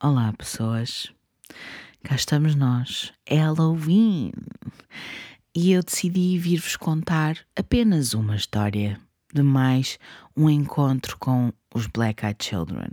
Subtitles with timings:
[0.00, 1.12] Olá, pessoas.
[2.04, 3.12] Cá estamos nós.
[3.26, 4.30] É Halloween.
[5.52, 9.00] E eu decidi vir-vos contar apenas uma história
[9.34, 9.98] de mais
[10.36, 12.90] um encontro com os Black Eyed Children.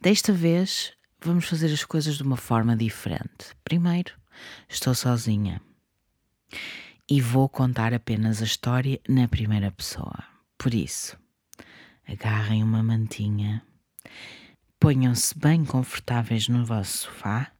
[0.00, 3.54] Desta vez vamos fazer as coisas de uma forma diferente.
[3.62, 4.14] Primeiro,
[4.66, 5.60] estou sozinha
[7.06, 10.24] e vou contar apenas a história na primeira pessoa.
[10.56, 11.14] Por isso,
[12.08, 13.62] agarrem uma mantinha
[14.84, 17.50] Ponham-se bem confortáveis no vosso sofá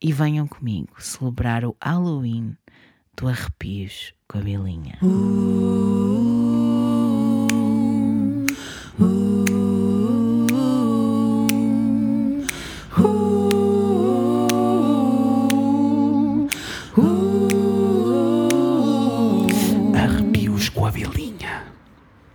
[0.00, 2.56] e venham comigo celebrar o Halloween
[3.16, 4.96] do Arrepios com a Bilinha.
[5.02, 5.99] Arrepios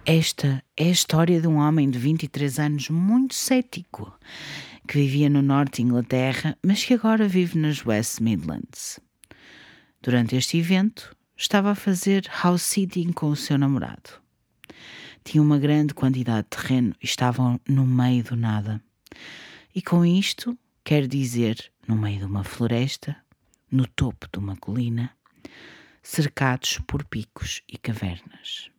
[0.07, 4.15] Esta é a história de um homem de 23 anos muito cético,
[4.87, 8.99] que vivia no norte de Inglaterra, mas que agora vive nas West Midlands.
[10.03, 14.21] Durante este evento, estava a fazer house sitting com o seu namorado.
[15.23, 18.79] Tinha uma grande quantidade de terreno e estavam no meio do nada.
[19.73, 23.17] E com isto, quer dizer, no meio de uma floresta,
[23.71, 25.09] no topo de uma colina,
[26.03, 28.74] cercados por picos e cavernas.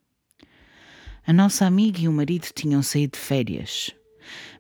[1.29, 3.91] A nossa amiga e o marido tinham saído de férias,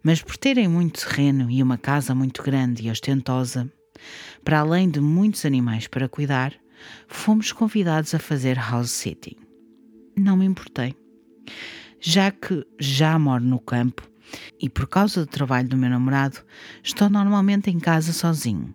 [0.03, 3.73] mas por terem muito terreno e uma casa muito grande e ostentosa,
[4.42, 6.53] para além de muitos animais para cuidar,
[7.06, 9.36] fomos convidados a fazer house sitting.
[10.19, 10.97] Não me importei,
[12.00, 14.03] já que já moro no campo
[14.61, 16.41] e por causa do trabalho do meu namorado,
[16.83, 18.75] estou normalmente em casa sozinho.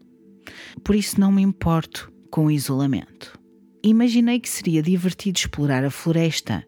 [0.82, 3.38] Por isso não me importo com o isolamento.
[3.84, 6.64] Imaginei que seria divertido explorar a floresta,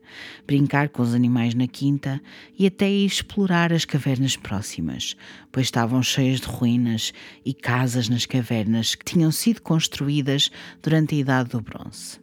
[0.48, 2.20] brincar com os animais na quinta
[2.58, 5.16] e até explorar as cavernas próximas,
[5.52, 7.14] pois estavam cheias de ruínas
[7.46, 10.50] e casas nas cavernas que tinham sido construídas
[10.82, 12.20] durante a Idade do Bronze.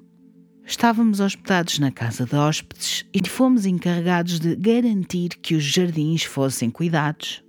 [0.67, 6.69] Estávamos hospedados na casa de hóspedes e fomos encarregados de garantir que os jardins fossem
[6.69, 7.45] cuidados,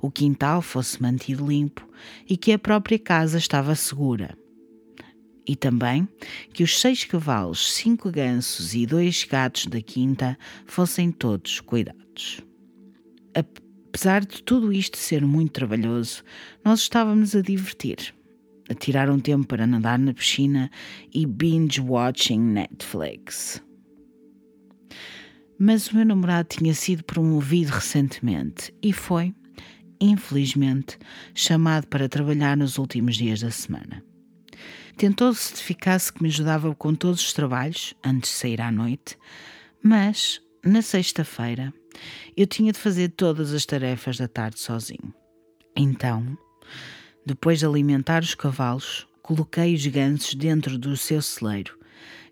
[0.00, 1.86] o quintal fosse mantido limpo
[2.26, 4.34] e que a própria casa estava segura
[5.46, 6.08] e também
[6.52, 10.36] que os seis cavalos, cinco gansos e dois gatos da quinta
[10.66, 12.40] fossem todos cuidados.
[13.34, 16.22] Apesar de tudo isto ser muito trabalhoso,
[16.64, 18.14] nós estávamos a divertir,
[18.68, 20.70] a tirar um tempo para nadar na piscina
[21.14, 23.62] e binge-watching Netflix.
[25.58, 29.34] Mas o meu namorado tinha sido promovido recentemente e foi,
[29.98, 30.98] infelizmente,
[31.34, 34.02] chamado para trabalhar nos últimos dias da semana.
[34.96, 39.18] Tentou certificar-se que me ajudava com todos os trabalhos antes de sair à noite,
[39.82, 41.72] mas na sexta-feira
[42.34, 45.12] eu tinha de fazer todas as tarefas da tarde sozinho.
[45.76, 46.36] Então,
[47.26, 51.78] depois de alimentar os cavalos, coloquei os gansos dentro do seu celeiro,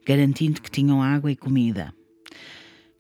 [0.07, 1.95] garantindo que tinham água e comida.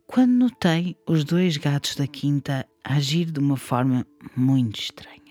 [0.06, 5.23] Quando notei os dois gatos da quinta agir de uma forma muito estranha.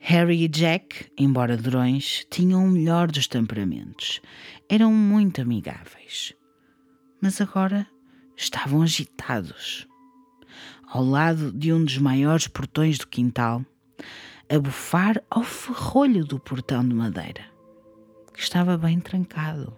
[0.00, 4.20] Harry e Jack, embora durões, tinham o melhor dos temperamentos.
[4.68, 6.32] Eram muito amigáveis.
[7.20, 7.86] Mas agora
[8.36, 9.86] estavam agitados.
[10.86, 13.64] Ao lado de um dos maiores portões do quintal,
[14.48, 17.44] a bufar ao ferrolho do portão de madeira,
[18.32, 19.76] que estava bem trancado.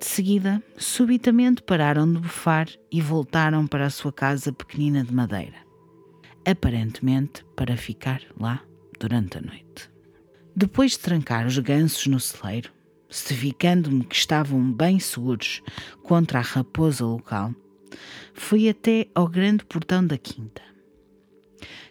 [0.00, 5.58] De seguida, subitamente pararam de bufar e voltaram para a sua casa pequenina de madeira,
[6.44, 8.62] aparentemente para ficar lá
[8.98, 9.90] durante a noite.
[10.54, 12.72] Depois de trancar os gansos no celeiro,
[13.08, 15.62] certificando-me que estavam bem seguros
[16.02, 17.54] contra a raposa local,
[18.34, 20.62] fui até ao grande portão da quinta.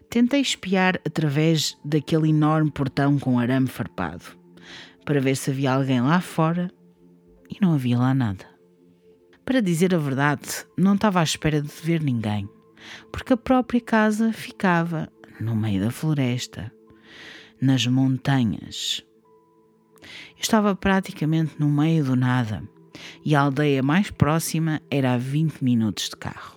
[0.09, 4.25] Tentei espiar através daquele enorme portão com arame farpado,
[5.03, 6.71] para ver se havia alguém lá fora,
[7.49, 8.45] e não havia lá nada.
[9.43, 12.49] Para dizer a verdade, não estava à espera de ver ninguém,
[13.11, 15.07] porque a própria casa ficava
[15.39, 16.71] no meio da floresta,
[17.61, 19.03] nas montanhas.
[20.35, 22.63] Eu estava praticamente no meio do nada
[23.23, 26.55] e a aldeia mais próxima era a 20 minutos de carro.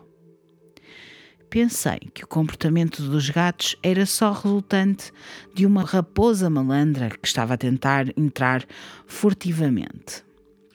[1.50, 5.10] Pensei que o comportamento dos gatos era só resultante
[5.54, 8.66] de uma raposa malandra que estava a tentar entrar
[9.06, 10.22] furtivamente,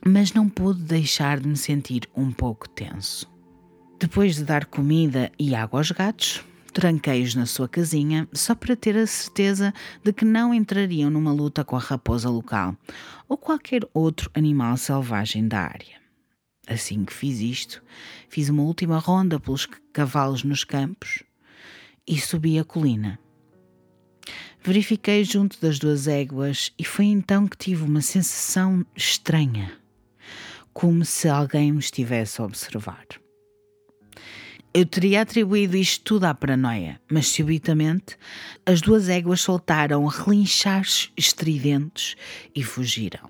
[0.04, 3.32] mas não pude deixar de me sentir um pouco tenso.
[4.00, 6.44] Depois de dar comida e água aos gatos,
[6.74, 9.74] tranquei-os na sua casinha só para ter a certeza
[10.04, 12.76] de que não entrariam numa luta com a raposa local
[13.30, 16.02] ou qualquer outro animal selvagem da área.
[16.68, 17.84] Assim que fiz isto,
[18.30, 21.24] fiz uma última ronda pelos cavalos nos campos
[22.08, 23.20] e subi a colina.
[24.64, 29.78] Verifiquei junto das duas éguas e foi então que tive uma sensação estranha,
[30.74, 33.06] como se alguém me estivesse a observar.
[34.76, 38.18] Eu teria atribuído isto tudo à paranoia, mas subitamente
[38.66, 40.82] as duas éguas soltaram relinchar
[41.16, 42.16] estridentes
[42.56, 43.30] e fugiram.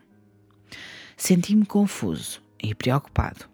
[1.18, 3.46] Senti-me confuso e preocupado,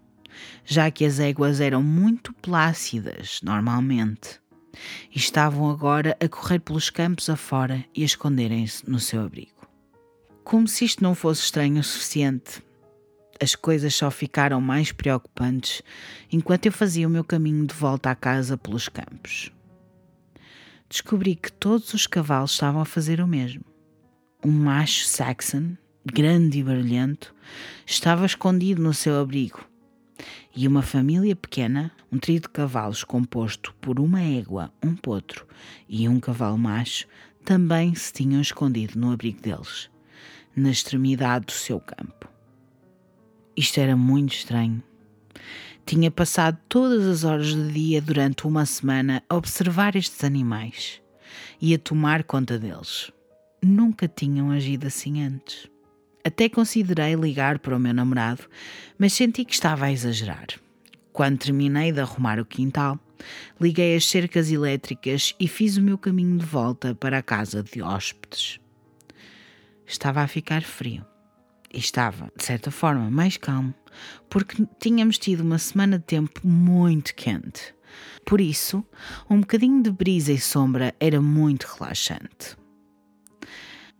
[0.63, 4.39] já que as éguas eram muito plácidas normalmente
[5.11, 9.67] e estavam agora a correr pelos campos afora e a esconderem-se no seu abrigo.
[10.43, 12.61] Como se isto não fosse estranho o suficiente,
[13.41, 15.81] as coisas só ficaram mais preocupantes
[16.31, 19.51] enquanto eu fazia o meu caminho de volta à casa pelos campos.
[20.89, 23.63] Descobri que todos os cavalos estavam a fazer o mesmo.
[24.43, 27.33] Um macho Saxon, grande e barulhento,
[27.85, 29.63] estava escondido no seu abrigo,
[30.55, 35.45] e uma família pequena, um trio de cavalos composto por uma égua, um potro
[35.87, 37.07] e um cavalo macho,
[37.45, 39.89] também se tinham escondido no abrigo deles,
[40.55, 42.27] na extremidade do seu campo.
[43.59, 44.81] Isto era muito estranho.
[45.85, 51.01] Tinha passado todas as horas do dia durante uma semana a observar estes animais
[51.61, 53.11] e a tomar conta deles.
[53.61, 55.67] Nunca tinham agido assim antes.
[56.23, 58.43] Até considerei ligar para o meu namorado,
[58.97, 60.47] mas senti que estava a exagerar.
[61.11, 62.97] Quando terminei de arrumar o quintal,
[63.59, 67.81] liguei as cercas elétricas e fiz o meu caminho de volta para a casa de
[67.81, 68.57] hóspedes.
[69.85, 71.08] Estava a ficar frio
[71.73, 73.73] e estava, de certa forma, mais calmo,
[74.29, 77.73] porque tínhamos tido uma semana de tempo muito quente.
[78.25, 78.83] Por isso,
[79.29, 82.57] um bocadinho de brisa e sombra era muito relaxante.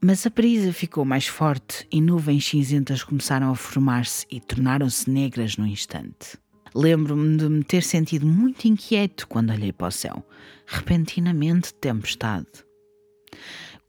[0.01, 5.57] Mas a brisa ficou mais forte e nuvens cinzentas começaram a formar-se e tornaram-se negras
[5.57, 6.37] no instante.
[6.73, 10.25] Lembro-me de me ter sentido muito inquieto quando olhei para o céu,
[10.67, 12.47] repentinamente tempestade.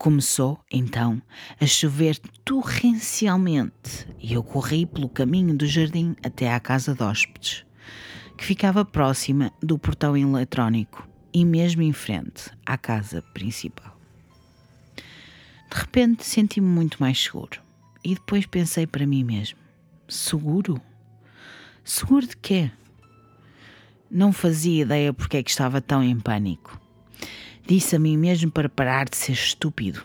[0.01, 1.21] Começou, então,
[1.61, 7.67] a chover torrencialmente e eu corri pelo caminho do jardim até à casa de hóspedes,
[8.35, 13.95] que ficava próxima do portão eletrónico e mesmo em frente à casa principal.
[14.97, 17.61] De repente senti-me muito mais seguro
[18.03, 19.59] e depois pensei para mim mesmo:
[20.09, 20.81] seguro?
[21.85, 22.71] Seguro de quê?
[24.11, 26.81] Não fazia ideia porque é que estava tão em pânico.
[27.71, 30.03] Disse a mim mesmo para parar de ser estúpido,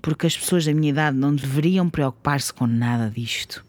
[0.00, 3.64] porque as pessoas da minha idade não deveriam preocupar-se com nada disto.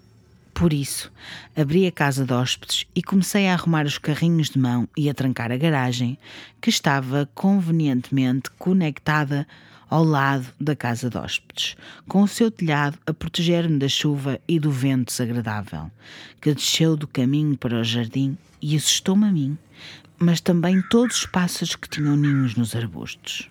[0.54, 1.12] Por isso,
[1.56, 5.16] abri a casa de hóspedes e comecei a arrumar os carrinhos de mão e a
[5.16, 6.16] trancar a garagem,
[6.62, 9.48] que estava convenientemente conectada
[9.90, 11.76] ao lado da casa de hóspedes,
[12.08, 15.90] com o seu telhado a proteger-me da chuva e do vento desagradável,
[16.40, 19.58] que desceu do caminho para o jardim e assustou-me a mim,
[20.20, 23.50] mas também todos os pássaros que tinham ninhos nos arbustos.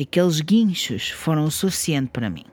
[0.00, 2.44] Aqueles guinchos foram o suficiente para mim.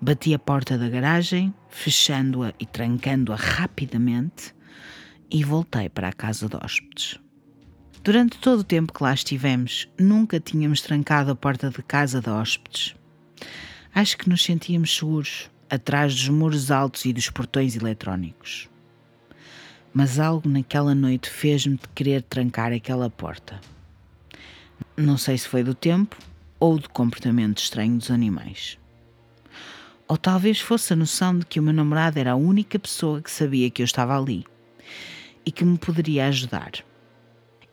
[0.00, 4.54] Bati a porta da garagem, fechando-a e trancando-a rapidamente,
[5.30, 7.18] e voltei para a casa de hóspedes.
[8.02, 12.30] Durante todo o tempo que lá estivemos, nunca tínhamos trancado a porta de casa de
[12.30, 12.94] hóspedes.
[13.92, 18.70] Acho que nos sentíamos seguros, atrás dos muros altos e dos portões eletrónicos.
[19.98, 23.58] Mas algo naquela noite fez-me querer trancar aquela porta.
[24.94, 26.18] Não sei se foi do tempo
[26.60, 28.78] ou do comportamento estranho dos animais.
[30.06, 33.30] Ou talvez fosse a noção de que o meu namorado era a única pessoa que
[33.30, 34.44] sabia que eu estava ali
[35.46, 36.72] e que me poderia ajudar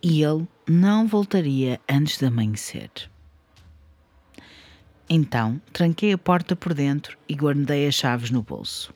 [0.01, 2.89] e ele não voltaria antes de amanhecer.
[5.09, 8.93] Então tranquei a porta por dentro e guardei as chaves no bolso.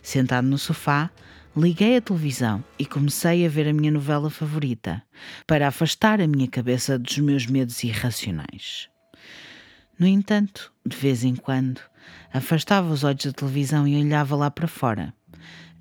[0.00, 1.10] Sentado no sofá,
[1.56, 5.02] liguei a televisão e comecei a ver a minha novela favorita,
[5.46, 8.88] para afastar a minha cabeça dos meus medos irracionais.
[9.98, 11.80] No entanto, de vez em quando,
[12.32, 15.12] afastava os olhos da televisão e olhava lá para fora,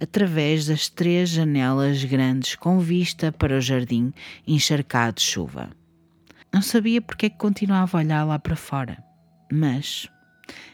[0.02, 4.12] através das três janelas grandes com vista para o jardim
[4.48, 5.70] encharcado de chuva.
[6.52, 8.98] Não sabia porque é que continuava a olhar lá para fora,
[9.52, 10.08] mas,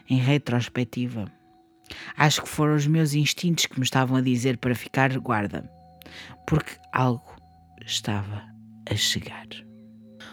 [0.08, 1.30] em retrospectiva,
[2.16, 5.68] acho que foram os meus instintos que me estavam a dizer para ficar guarda,
[6.46, 7.36] porque algo
[7.84, 8.42] estava
[8.90, 9.46] a chegar.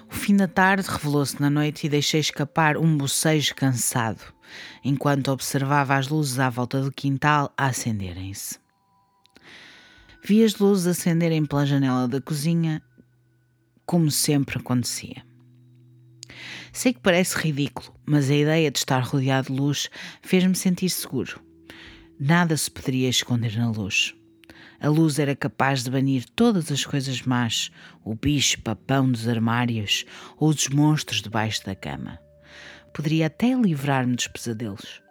[0.09, 4.21] O fim da tarde revelou-se na noite e deixei escapar um bocejo cansado,
[4.83, 8.59] enquanto observava as luzes à volta do quintal a acenderem-se.
[10.23, 12.81] Vi as luzes acenderem pela janela da cozinha,
[13.85, 15.25] como sempre acontecia.
[16.71, 19.89] Sei que parece ridículo, mas a ideia de estar rodeado de luz
[20.21, 21.42] fez-me sentir seguro.
[22.19, 24.13] Nada se poderia esconder na luz.
[24.79, 27.71] A luz era capaz de banir todas as coisas más,
[28.03, 30.05] o bicho papão dos armários
[30.37, 32.19] ou os monstros debaixo da cama.
[32.93, 35.01] Poderia até livrar-me dos pesadelos.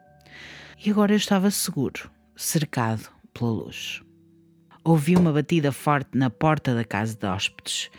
[0.85, 4.03] E agora eu estava seguro, cercado pela luz.
[4.85, 7.91] Ouvi uma batida forte na porta da casa de hóspedes,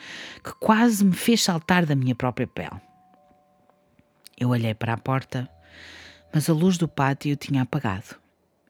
[0.43, 2.79] que quase me fez saltar da minha própria pele.
[4.38, 5.50] Eu olhei para a porta,
[6.33, 8.22] mas a luz do pátio tinha apagado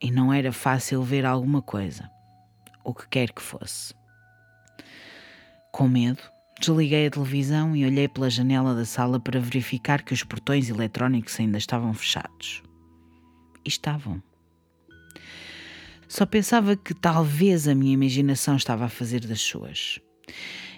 [0.03, 2.11] e não era fácil ver alguma coisa,
[2.83, 3.95] o que quer que fosse.
[5.71, 6.21] Com medo,
[6.59, 11.39] desliguei a televisão e olhei pela janela da sala para verificar que os portões eletrónicos
[11.39, 12.61] ainda estavam fechados.
[13.65, 14.21] E estavam.
[16.09, 20.01] Só pensava que talvez a minha imaginação estava a fazer das suas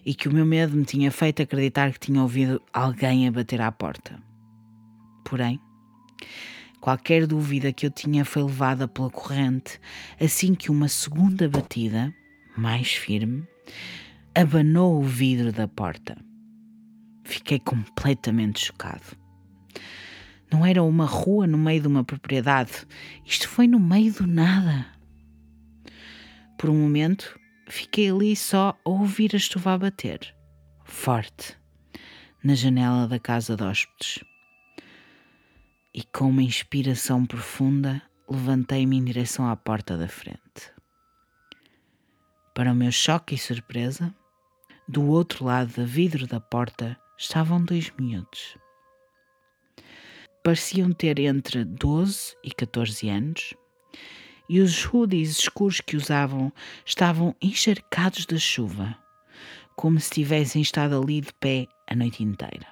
[0.05, 3.59] e que o meu medo me tinha feito acreditar que tinha ouvido alguém a bater
[3.59, 4.21] à porta.
[5.25, 5.59] Porém,
[6.85, 9.79] qualquer dúvida que eu tinha foi levada pela corrente
[10.21, 12.13] assim que uma segunda batida,
[12.55, 13.43] mais firme,
[14.35, 16.15] abanou o vidro da porta.
[17.23, 19.17] Fiquei completamente chocado.
[20.53, 22.85] Não era uma rua no meio de uma propriedade,
[23.25, 24.85] isto foi no meio do nada.
[26.55, 27.35] Por um momento,
[27.67, 30.35] fiquei ali só a ouvir a estufa a bater,
[30.83, 31.57] forte,
[32.43, 34.34] na janela da casa de hóspedes.
[35.97, 40.73] E com uma inspiração profunda, levantei-me em direção à porta da frente.
[42.53, 44.13] Para o meu choque e surpresa,
[44.89, 48.57] do outro lado do vidro da porta estavam dois miúdos.
[50.43, 53.53] Pareciam ter entre 12 e 14 anos
[54.49, 56.51] e os hoodies escuros que usavam
[56.85, 58.97] estavam encharcados da chuva,
[59.77, 62.67] como se tivessem estado ali de pé a noite inteira.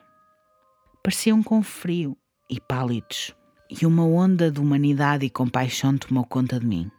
[1.01, 2.17] Pareciam com frio
[2.53, 3.33] e pálidos,
[3.67, 6.91] e uma onda de humanidade e compaixão tomou conta de mim.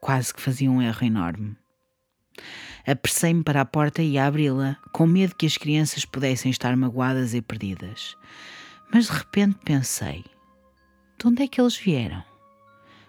[0.00, 1.54] Quase que fazia um erro enorme.
[2.86, 7.42] Apressei-me para a porta e abri-la, com medo que as crianças pudessem estar magoadas e
[7.42, 8.16] perdidas.
[8.90, 10.24] Mas de repente pensei:
[11.18, 12.24] de onde é que eles vieram?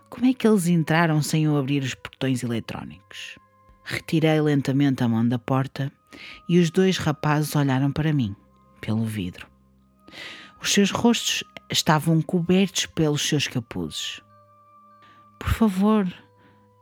[0.10, 3.40] Como é que eles entraram sem eu abrir os portões eletrónicos?
[3.86, 5.90] Retirei lentamente a mão da porta
[6.50, 8.36] e os dois rapazes olharam para mim,
[8.82, 9.48] pelo vidro.
[10.64, 14.22] Os seus rostos estavam cobertos pelos seus capuzes.
[15.38, 16.08] Por favor,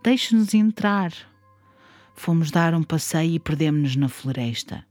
[0.03, 1.11] deixe-nos entrar.
[2.13, 4.85] Fomos dar um passeio e perdemos-nos na floresta,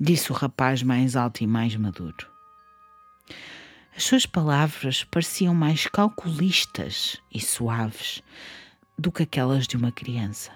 [0.00, 2.26] disse o rapaz mais alto e mais maduro.
[3.94, 8.22] As suas palavras pareciam mais calculistas e suaves
[8.98, 10.52] do que aquelas de uma criança.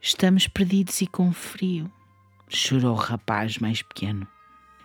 [0.00, 1.92] Estamos perdidos e com frio,
[2.48, 4.24] chorou o rapaz mais pequeno.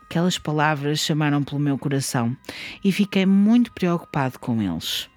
[0.06, 2.36] Aquelas palavras chamaram pelo meu coração
[2.84, 5.10] e fiquei muito preocupado com eles.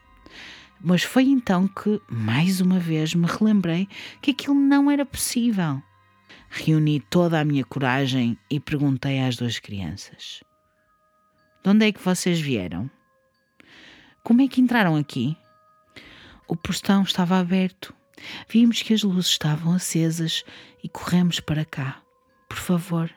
[0.80, 3.88] Mas foi então que, mais uma vez, me relembrei
[4.22, 5.82] que aquilo não era possível.
[6.48, 10.42] Reuni toda a minha coragem e perguntei às duas crianças:
[11.62, 12.90] de onde é que vocês vieram?
[14.22, 15.36] Como é que entraram aqui?
[16.48, 17.94] O portão estava aberto.
[18.48, 20.44] Vimos que as luzes estavam acesas
[20.82, 22.00] e corremos para cá.
[22.48, 23.12] Por favor,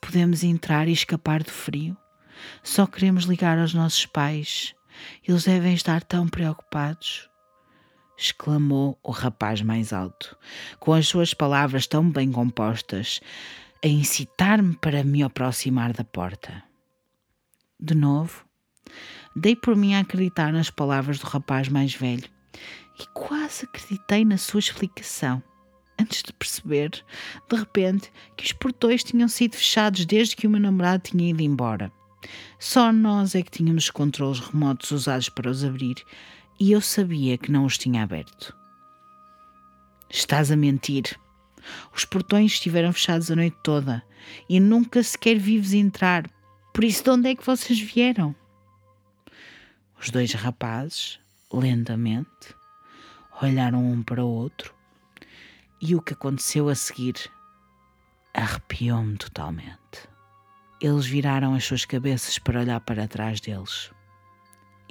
[0.00, 1.96] podemos entrar e escapar do frio?
[2.62, 4.74] Só queremos ligar aos nossos pais.
[5.26, 7.28] Eles devem estar tão preocupados.
[8.18, 10.36] Exclamou o rapaz mais alto,
[10.78, 13.20] com as suas palavras tão bem compostas,
[13.84, 16.62] a incitar-me para me aproximar da porta.
[17.78, 18.46] De novo,
[19.34, 22.28] dei por mim a acreditar nas palavras do rapaz mais velho
[22.98, 25.42] e quase acreditei na sua explicação.
[25.98, 26.90] Antes de perceber,
[27.48, 31.42] de repente, que os portões tinham sido fechados desde que o meu namorado tinha ido
[31.42, 31.90] embora.
[32.58, 35.96] Só nós é que tínhamos os controles remotos usados para os abrir
[36.60, 38.54] e eu sabia que não os tinha aberto.
[40.10, 41.18] Estás a mentir.
[41.94, 44.02] Os portões estiveram fechados a noite toda
[44.48, 46.30] e nunca sequer vives entrar.
[46.74, 48.34] Por isso, de onde é que vocês vieram?
[49.98, 51.18] Os dois rapazes,
[51.50, 52.54] lentamente,
[53.40, 54.75] olharam um para o outro
[55.80, 57.30] e o que aconteceu a seguir
[58.34, 60.08] arrepiou-me totalmente.
[60.80, 63.90] Eles viraram as suas cabeças para olhar para trás deles.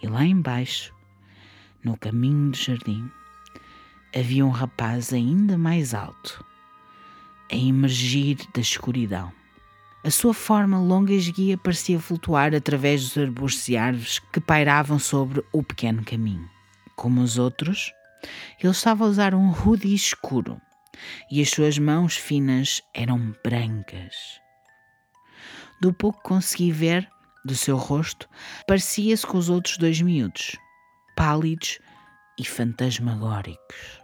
[0.01, 0.93] E lá embaixo,
[1.83, 3.09] no caminho do jardim,
[4.15, 6.43] havia um rapaz ainda mais alto,
[7.51, 9.31] a emergir da escuridão.
[10.03, 14.99] A sua forma longa e esguia parecia flutuar através dos arbustos e árvores que pairavam
[14.99, 16.49] sobre o pequeno caminho.
[16.95, 17.91] Como os outros,
[18.59, 20.61] ele estava a usar um hoodie escuro
[21.29, 24.39] e as suas mãos finas eram brancas.
[25.81, 27.09] Do pouco consegui ver
[27.43, 28.29] do seu rosto,
[28.67, 30.55] parecia-se com os outros dois miúdos,
[31.15, 31.79] pálidos
[32.39, 34.01] e fantasmagóricos.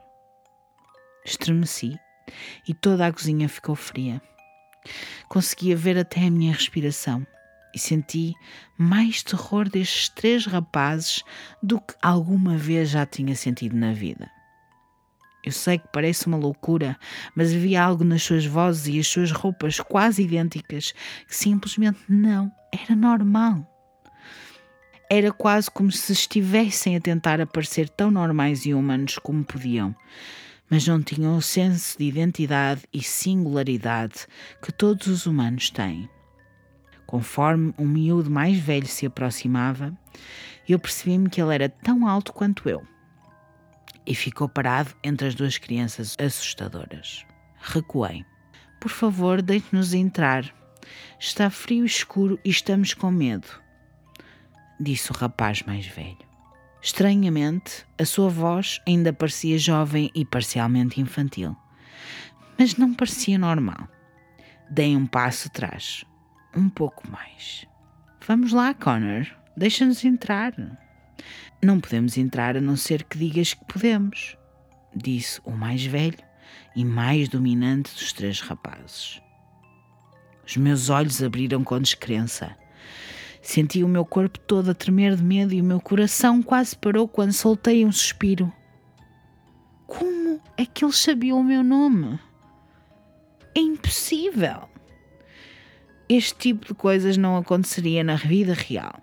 [1.26, 1.98] Estremeci
[2.68, 4.22] e toda a cozinha ficou fria.
[5.30, 7.26] Conseguia ver até a minha respiração.
[7.74, 8.34] e senti
[8.78, 11.24] mais terror destes três rapazes
[11.64, 14.30] do que alguma vez já tinha sentido na vida.
[15.44, 16.98] Eu sei que parece uma loucura,
[17.36, 20.94] mas havia algo nas suas vozes e as suas roupas quase idênticas
[21.28, 23.68] que simplesmente não era normal.
[25.10, 29.96] Era quase como se estivessem a tentar aparecer tão normais e humanos como podiam,
[30.70, 34.28] mas não tinham o senso de identidade e singularidade
[34.62, 36.08] que todos os humanos têm.
[37.08, 39.92] Conforme um miúdo mais velho se aproximava,
[40.70, 42.82] eu percebi-me que ele era tão alto quanto eu
[44.06, 47.26] e ficou parado entre as duas crianças assustadoras.
[47.60, 48.26] Recuei.
[48.80, 50.52] Por favor, deixe-nos entrar.
[51.20, 53.48] Está frio e escuro e estamos com medo,
[54.80, 56.18] disse o rapaz mais velho.
[56.82, 61.56] Estranhamente, a sua voz ainda parecia jovem e parcialmente infantil,
[62.58, 63.88] mas não parecia normal.
[64.70, 66.04] Dei um passo atrás,
[66.56, 67.68] um pouco mais.
[68.28, 70.54] Vamos lá, Connor, deixa-nos entrar.
[71.64, 74.36] Não podemos entrar a não ser que digas que podemos,
[74.96, 76.18] disse o mais velho
[76.76, 79.22] e mais dominante dos três rapazes.
[80.46, 82.58] Os meus olhos abriram com descrença.
[83.42, 87.08] Senti o meu corpo todo a tremer de medo e o meu coração quase parou
[87.08, 88.52] quando soltei um suspiro.
[89.88, 92.20] Como é que eles sabiam o meu nome?
[93.56, 94.70] É impossível!
[96.08, 99.02] Este tipo de coisas não aconteceria na vida real.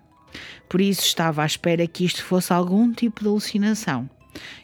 [0.69, 4.09] Por isso estava à espera que isto fosse algum tipo de alucinação,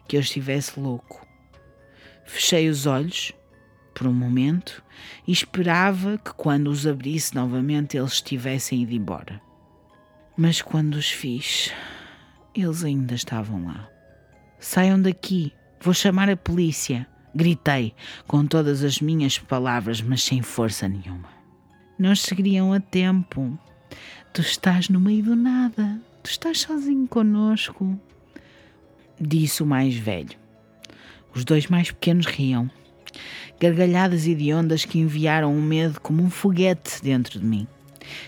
[0.07, 1.27] que eu estivesse louco.
[2.25, 3.33] Fechei os olhos
[3.95, 4.83] por um momento
[5.27, 9.41] e esperava que quando os abrisse novamente eles tivessem ido embora.
[10.37, 11.73] Mas quando os fiz,
[12.55, 13.89] eles ainda estavam lá.
[14.59, 17.07] Saiam daqui, vou chamar a polícia.
[17.35, 17.95] Gritei
[18.29, 21.29] com todas as minhas palavras, mas sem força nenhuma.
[21.99, 23.59] Não chegariam a tempo.
[24.35, 26.01] Tu estás no meio do nada.
[26.21, 27.97] Tu estás sozinho conosco.
[29.21, 30.37] Disse o mais velho.
[31.33, 32.69] Os dois mais pequenos riam.
[33.61, 37.69] Gargalhadas hediondas que enviaram um medo como um foguete dentro de mim.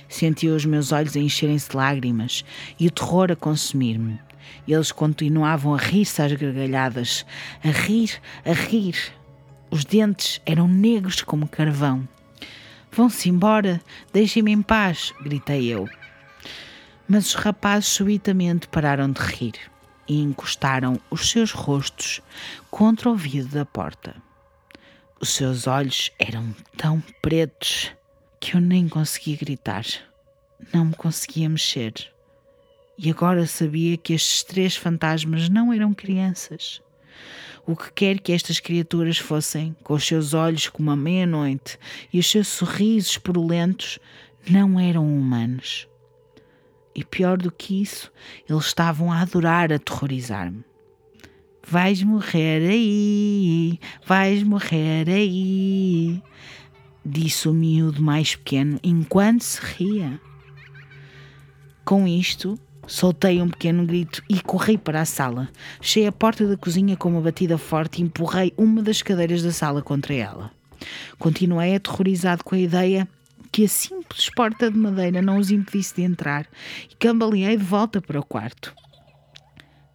[0.09, 2.45] Senti os meus olhos a encherem-se de lágrimas
[2.79, 4.21] e o terror a consumir-me.
[4.69, 7.27] Eles continuavam a rir-se às gargalhadas,
[7.64, 8.12] a rir,
[8.45, 8.95] a rir.
[9.73, 12.07] Os dentes eram negros como carvão.
[12.97, 13.79] Vão-se embora,
[14.11, 15.87] deixem-me em paz, gritei eu.
[17.07, 19.53] Mas os rapazes subitamente pararam de rir
[20.09, 22.23] e encostaram os seus rostos
[22.71, 24.17] contra o vidro da porta.
[25.21, 27.93] Os seus olhos eram tão pretos
[28.41, 29.85] que eu nem conseguia gritar,
[30.73, 31.93] não me conseguia mexer.
[32.97, 36.81] E agora sabia que estes três fantasmas não eram crianças
[37.66, 41.79] o que quer que estas criaturas fossem, com os seus olhos como a meia-noite
[42.12, 43.98] e os seus sorrisos purulentos,
[44.48, 45.88] não eram humanos.
[46.94, 48.11] E pior do que isso,
[48.48, 50.64] eles estavam a adorar aterrorizar-me.
[51.68, 56.22] Vais morrer aí, vais morrer aí,
[57.05, 60.20] disse o miúdo mais pequeno enquanto se ria.
[61.85, 65.49] Com isto, Soltei um pequeno grito e corri para a sala.
[65.81, 69.51] Fechei a porta da cozinha com uma batida forte e empurrei uma das cadeiras da
[69.51, 70.53] sala contra ela.
[71.18, 73.09] Continuei aterrorizado com a ideia
[73.51, 76.46] que a simples porta de madeira não os impedisse de entrar
[76.88, 78.72] e cambaleei de volta para o quarto.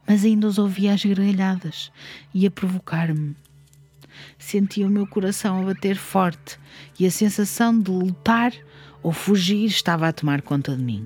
[0.06, 1.91] Mas ainda os ouvia às gargalhadas
[2.34, 3.36] e a provocar-me.
[4.38, 6.60] Sentia o meu coração a bater forte
[6.99, 8.51] e a sensação de lutar
[9.01, 11.06] ou fugir estava a tomar conta de mim.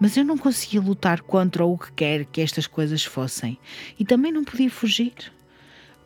[0.00, 3.58] Mas eu não conseguia lutar contra o que quer que estas coisas fossem
[3.98, 5.12] e também não podia fugir.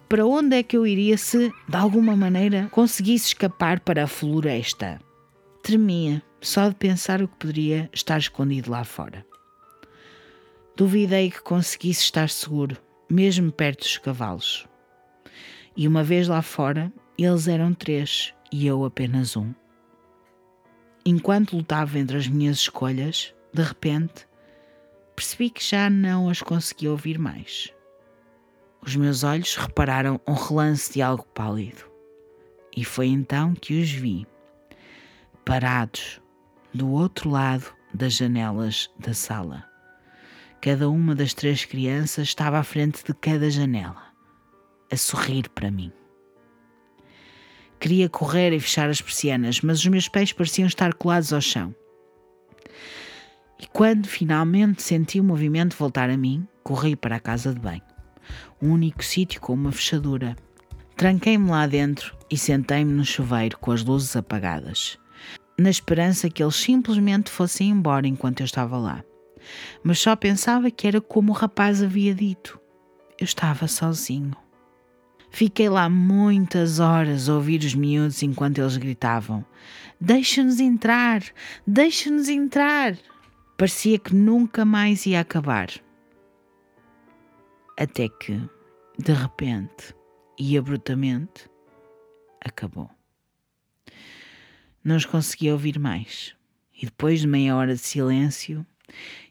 [0.08, 5.00] Para onde é que eu iria se, de alguma maneira, conseguisse escapar para a floresta?
[5.62, 9.24] Tremia só de pensar o que poderia estar escondido lá fora.
[10.76, 12.76] Duvidei que conseguisse estar seguro,
[13.08, 14.66] mesmo perto dos cavalos.
[15.76, 19.54] E uma vez lá fora, eles eram três e eu apenas um.
[21.06, 24.26] Enquanto lutava entre as minhas escolhas, de repente,
[25.14, 27.72] percebi que já não as conseguia ouvir mais.
[28.82, 31.84] Os meus olhos repararam um relance de algo pálido,
[32.76, 34.26] e foi então que os vi,
[35.44, 36.20] parados
[36.74, 39.64] do outro lado das janelas da sala.
[40.60, 44.02] Cada uma das três crianças estava à frente de cada janela,
[44.90, 45.92] a sorrir para mim.
[47.78, 51.74] Queria correr e fechar as persianas, mas os meus pés pareciam estar colados ao chão.
[53.58, 57.82] E quando finalmente senti o movimento voltar a mim, corri para a casa de banho.
[58.60, 60.36] Um único sítio com uma fechadura.
[60.96, 64.98] Tranquei-me lá dentro e sentei-me no chuveiro com as luzes apagadas.
[65.58, 69.04] na esperança que eles simplesmente fossem embora enquanto eu estava lá.
[69.82, 72.58] Mas só pensava que era como o rapaz havia dito.
[73.18, 74.36] Eu estava sozinho.
[75.30, 79.44] Fiquei lá muitas horas a ouvir os miúdos enquanto eles gritavam:
[80.00, 81.22] Deixa-nos entrar!
[81.66, 82.96] Deixa-nos entrar!
[83.56, 85.68] Parecia que nunca mais ia acabar.
[87.78, 88.40] Até que,
[88.98, 89.94] de repente
[90.36, 91.48] e abruptamente,
[92.44, 92.90] acabou.
[94.82, 96.34] Não os conseguia ouvir mais.
[96.76, 98.66] E depois de meia hora de silêncio,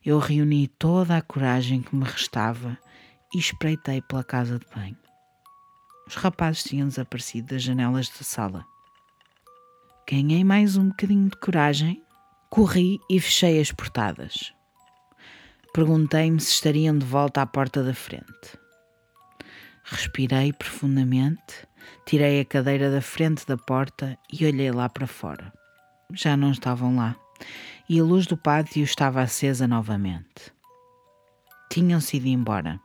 [0.05, 2.77] eu reuni toda a coragem que me restava
[3.35, 4.97] e espreitei pela casa de banho.
[6.07, 8.65] Os rapazes tinham desaparecido das janelas da sala.
[10.09, 12.02] Ganhei mais um bocadinho de coragem
[12.53, 14.53] Corri e fechei as portadas.
[15.73, 18.59] Perguntei-me se estariam de volta à porta da frente.
[19.83, 21.67] Respirei profundamente,
[22.05, 25.51] tirei a cadeira da frente da porta e olhei lá para fora.
[26.13, 27.15] Já não estavam lá
[27.89, 30.53] e a luz do pátio estava acesa novamente.
[31.71, 32.79] Tinham-se ido embora.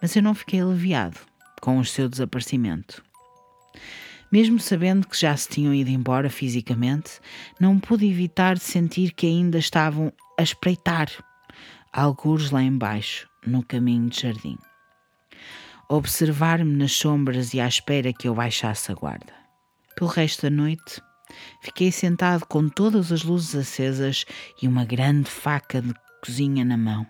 [0.00, 1.18] Mas eu não fiquei aliviado
[1.60, 3.02] com o seu desaparecimento.
[4.30, 7.12] Mesmo sabendo que já se tinham ido embora fisicamente,
[7.58, 11.08] não pude evitar de sentir que ainda estavam a espreitar,
[11.90, 14.58] algures lá embaixo, no caminho de jardim.
[15.88, 19.32] Observar-me nas sombras e à espera que eu baixasse a guarda.
[19.96, 21.00] Pelo resto da noite,
[21.62, 24.26] fiquei sentado com todas as luzes acesas
[24.62, 27.06] e uma grande faca de cozinha na mão,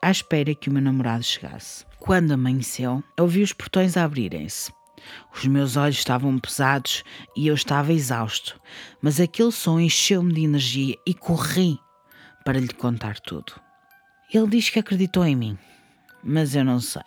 [0.00, 1.84] à espera que o meu namorado chegasse.
[1.98, 4.72] Quando amanheceu, ouvi os portões abrirem-se
[5.34, 7.02] os meus olhos estavam pesados
[7.36, 8.60] e eu estava exausto,
[9.00, 11.78] mas aquele som encheu-me de energia e corri
[12.44, 13.54] para lhe contar tudo.
[14.32, 15.58] Ele diz que acreditou em mim,
[16.22, 17.02] mas eu não sei.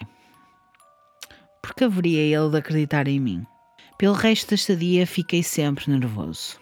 [1.61, 3.45] Porque haveria ele de acreditar em mim?
[3.97, 6.59] Pelo resto desta dia fiquei sempre nervoso.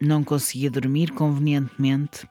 [0.00, 2.26] Não conseguia dormir convenientemente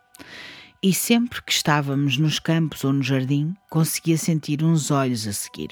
[0.83, 5.69] e sempre que estávamos nos campos ou no jardim conseguia sentir uns olhos a seguir.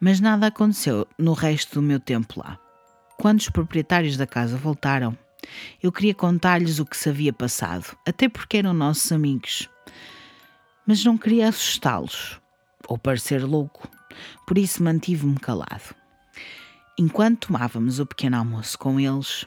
[0.00, 2.58] Mas nada aconteceu no resto do meu tempo lá.
[3.18, 5.16] Quando os proprietários da casa voltaram,
[5.82, 9.68] eu queria contar-lhes o que se havia passado, até porque eram nossos amigos.
[10.86, 12.40] Mas não queria assustá-los
[12.88, 13.88] ou parecer louco,
[14.46, 15.94] por isso mantive-me calado.
[16.98, 19.46] Enquanto tomávamos o pequeno almoço com eles,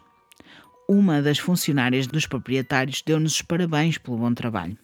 [0.87, 4.77] uma das funcionárias dos proprietários deu-nos os parabéns pelo bom trabalho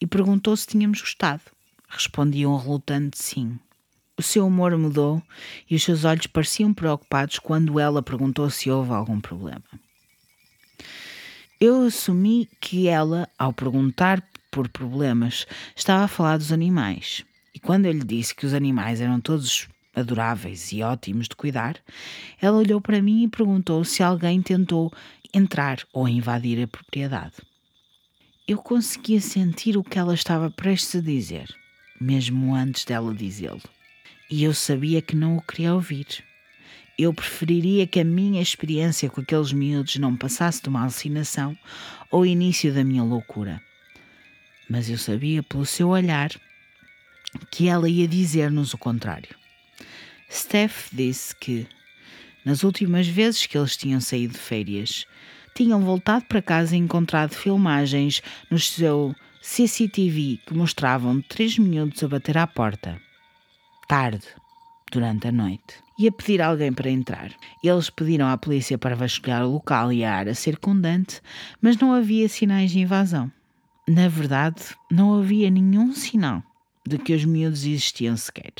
[0.00, 1.42] e perguntou se tínhamos gostado.
[1.88, 3.58] Respondi um relutante sim.
[4.18, 5.22] O seu humor mudou
[5.70, 9.62] e os seus olhos pareciam preocupados quando ela perguntou se houve algum problema.
[11.60, 17.24] Eu assumi que ela, ao perguntar por problemas, estava a falar dos animais.
[17.54, 21.76] E quando eu lhe disse que os animais eram todos adoráveis e ótimos de cuidar,
[22.40, 24.92] ela olhou para mim e perguntou se alguém tentou
[25.32, 27.36] entrar ou invadir a propriedade.
[28.48, 31.54] Eu conseguia sentir o que ela estava prestes a dizer,
[32.00, 33.62] mesmo antes dela dizê-lo
[34.30, 36.06] e eu sabia que não o queria ouvir.
[36.98, 41.56] Eu preferiria que a minha experiência com aqueles miúdos não passasse de uma alucinação
[42.10, 43.62] ou início da minha loucura.
[44.68, 46.30] Mas eu sabia pelo seu olhar
[47.50, 49.34] que ela ia dizer-nos o contrário.
[50.30, 51.66] Steph disse que,
[52.44, 55.06] nas últimas vezes que eles tinham saído de férias,
[55.54, 62.08] tinham voltado para casa e encontrado filmagens no seu CCTV que mostravam três miúdos a
[62.08, 63.00] bater à porta
[63.88, 64.26] tarde,
[64.92, 67.32] durante a noite, e a pedir alguém para entrar.
[67.64, 71.20] Eles pediram à polícia para vasculhar o local e a área circundante,
[71.60, 73.32] mas não havia sinais de invasão.
[73.88, 76.42] Na verdade, não havia nenhum sinal
[76.86, 78.52] de que os miúdos existiam sequer.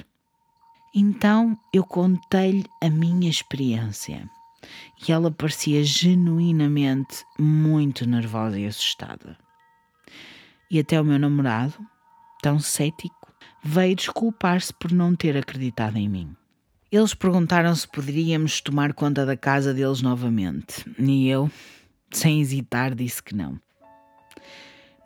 [0.94, 4.28] Então eu contei-lhe a minha experiência
[5.06, 9.38] e ela parecia genuinamente muito nervosa e assustada.
[10.70, 11.74] E até o meu namorado,
[12.42, 13.17] tão cético,
[13.62, 16.36] veio desculpar-se por não ter acreditado em mim.
[16.90, 21.50] Eles perguntaram se poderíamos tomar conta da casa deles novamente, e eu,
[22.10, 23.60] sem hesitar, disse que não.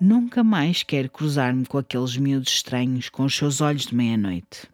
[0.00, 4.68] Nunca mais quero cruzar-me com aqueles miúdos estranhos com os seus olhos de meia-noite.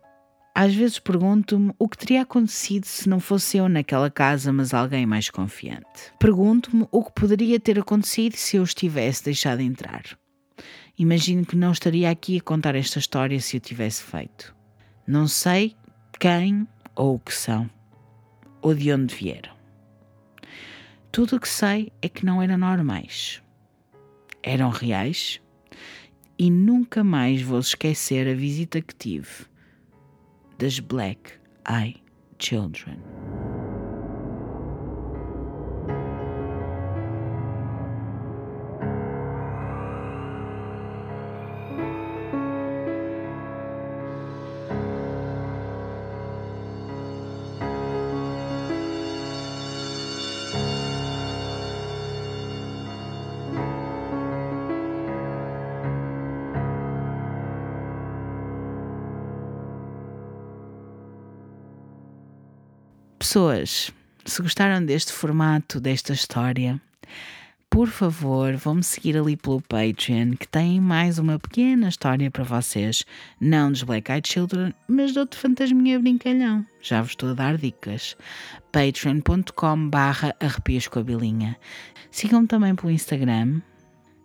[0.54, 5.06] Às vezes pergunto-me o que teria acontecido se não fosse eu naquela casa, mas alguém
[5.06, 6.12] mais confiante.
[6.18, 10.02] Pergunto-me o que poderia ter acontecido se eu os tivesse deixado entrar.
[10.98, 14.54] Imagino que não estaria aqui a contar esta história se eu tivesse feito.
[15.06, 15.76] Não sei
[16.18, 17.70] quem ou o que são,
[18.60, 19.56] ou de onde vieram.
[21.12, 23.40] Tudo o que sei é que não eram normais.
[24.42, 25.40] Eram reais
[26.36, 29.46] e nunca mais vou esquecer a visita que tive
[30.58, 31.32] das Black
[31.68, 32.02] Eye
[32.40, 33.17] Children.
[63.28, 63.92] Pessoas,
[64.24, 66.80] se gostaram deste formato, desta história,
[67.68, 73.04] por favor, vão-me seguir ali pelo Patreon, que tem mais uma pequena história para vocês.
[73.38, 76.64] Não dos Black Eyed Children, mas de outro fantasminha brincalhão.
[76.80, 78.16] Já vos estou a dar dicas.
[78.72, 80.34] patreon.com barra
[80.90, 81.54] com a bilinha.
[82.10, 83.60] Sigam-me também pelo Instagram,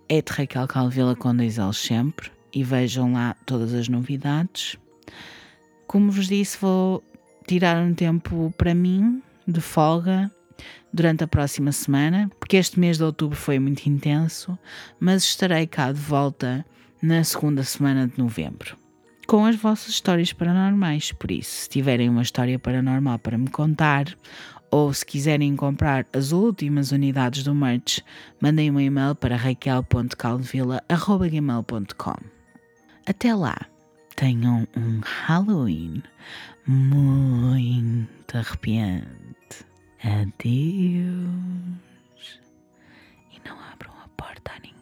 [0.08, 0.22] é
[0.66, 4.78] Calvila com dois L's sempre, e vejam lá todas as novidades.
[5.88, 7.04] Como vos disse, vou
[7.48, 10.32] tirar um tempo para mim, de folga,
[10.94, 14.58] durante a próxima semana, porque este mês de outubro foi muito intenso,
[15.00, 16.64] mas estarei cá de volta
[17.02, 18.78] na segunda semana de novembro.
[19.26, 24.06] Com as vossas histórias paranormais, por isso, se tiverem uma história paranormal para me contar,
[24.70, 28.02] ou se quiserem comprar as últimas unidades do merch,
[28.42, 32.16] mandem um e-mail para raquel.calvila.gmail.com
[33.06, 33.58] Até lá,
[34.16, 36.02] tenham um Halloween
[36.66, 39.66] muito arrepiante.
[40.04, 40.42] Adeus.
[43.32, 44.73] E não abram a porta a ninguém.